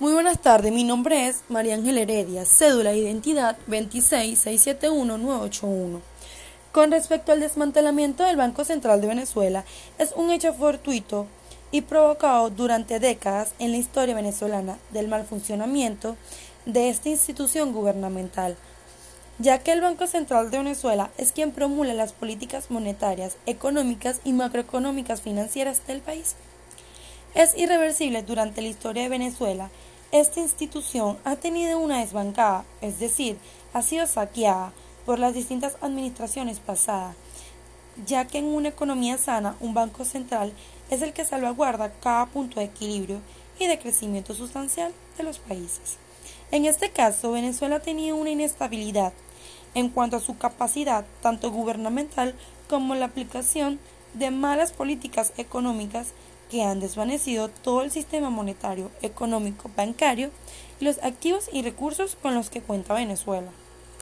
Muy 0.00 0.12
buenas 0.12 0.40
tardes, 0.40 0.72
mi 0.72 0.84
nombre 0.84 1.26
es 1.26 1.42
María 1.48 1.74
Ángel 1.74 1.98
Heredia, 1.98 2.44
cédula 2.44 2.90
de 2.90 2.98
identidad 2.98 3.56
26671-981. 3.66 6.00
Con 6.70 6.92
respecto 6.92 7.32
al 7.32 7.40
desmantelamiento 7.40 8.22
del 8.22 8.36
Banco 8.36 8.64
Central 8.64 9.00
de 9.00 9.08
Venezuela, 9.08 9.64
es 9.98 10.12
un 10.14 10.30
hecho 10.30 10.54
fortuito 10.54 11.26
y 11.72 11.80
provocado 11.80 12.48
durante 12.48 13.00
décadas 13.00 13.54
en 13.58 13.72
la 13.72 13.78
historia 13.78 14.14
venezolana 14.14 14.78
del 14.92 15.08
mal 15.08 15.24
funcionamiento 15.24 16.16
de 16.64 16.90
esta 16.90 17.08
institución 17.08 17.72
gubernamental, 17.72 18.56
ya 19.40 19.58
que 19.58 19.72
el 19.72 19.80
Banco 19.80 20.06
Central 20.06 20.52
de 20.52 20.58
Venezuela 20.58 21.10
es 21.18 21.32
quien 21.32 21.50
promulga 21.50 21.94
las 21.94 22.12
políticas 22.12 22.70
monetarias, 22.70 23.36
económicas 23.46 24.20
y 24.22 24.32
macroeconómicas 24.32 25.22
financieras 25.22 25.84
del 25.88 26.02
país. 26.02 26.36
Es 27.34 27.56
irreversible 27.56 28.22
durante 28.22 28.62
la 28.62 28.68
historia 28.68 29.02
de 29.02 29.08
Venezuela 29.08 29.70
esta 30.10 30.40
institución 30.40 31.18
ha 31.24 31.36
tenido 31.36 31.78
una 31.78 31.98
desbancada, 31.98 32.64
es 32.80 32.98
decir, 32.98 33.36
ha 33.74 33.82
sido 33.82 34.06
saqueada 34.06 34.72
por 35.04 35.18
las 35.18 35.34
distintas 35.34 35.76
administraciones 35.82 36.60
pasadas, 36.60 37.14
ya 38.06 38.26
que 38.26 38.38
en 38.38 38.46
una 38.46 38.70
economía 38.70 39.18
sana 39.18 39.56
un 39.60 39.74
banco 39.74 40.06
central 40.06 40.54
es 40.88 41.02
el 41.02 41.12
que 41.12 41.26
salvaguarda 41.26 41.92
cada 42.00 42.24
punto 42.24 42.58
de 42.58 42.66
equilibrio 42.66 43.20
y 43.58 43.66
de 43.66 43.78
crecimiento 43.78 44.32
sustancial 44.32 44.94
de 45.18 45.24
los 45.24 45.38
países. 45.38 45.98
En 46.52 46.64
este 46.64 46.90
caso, 46.90 47.32
Venezuela 47.32 47.76
ha 47.76 47.80
tenido 47.80 48.16
una 48.16 48.30
inestabilidad 48.30 49.12
en 49.74 49.90
cuanto 49.90 50.16
a 50.16 50.20
su 50.20 50.38
capacidad 50.38 51.04
tanto 51.20 51.50
gubernamental 51.50 52.34
como 52.66 52.94
la 52.94 53.04
aplicación 53.04 53.78
de 54.14 54.30
malas 54.30 54.72
políticas 54.72 55.34
económicas 55.36 56.14
que 56.50 56.62
han 56.62 56.80
desvanecido 56.80 57.48
todo 57.48 57.82
el 57.82 57.90
sistema 57.90 58.30
monetario, 58.30 58.90
económico, 59.02 59.70
bancario 59.76 60.30
y 60.80 60.84
los 60.84 60.98
activos 61.02 61.48
y 61.52 61.62
recursos 61.62 62.16
con 62.20 62.34
los 62.34 62.50
que 62.50 62.60
cuenta 62.62 62.94
Venezuela. 62.94 63.50